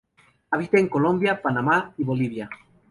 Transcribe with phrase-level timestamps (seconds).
[0.49, 2.49] Habita en Colombia, Panamá y Bolivia.